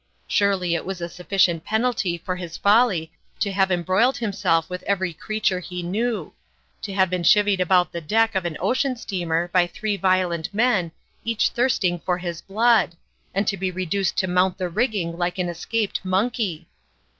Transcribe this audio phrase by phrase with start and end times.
[0.27, 5.13] Surely it was a sufficient penalty for his folly to have embroiled himself with every
[5.13, 6.33] creature he knew;
[6.81, 10.91] to have been chivied about the deck of an ocean steamer by three violent men,
[11.23, 12.95] each thirsting for his blood;
[13.35, 16.65] and to be reduced to mount the rigging like an escaped monkey